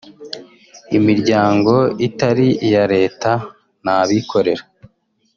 [0.97, 1.75] imiryango
[2.07, 3.31] itari iya leta
[3.83, 4.63] n’abikorera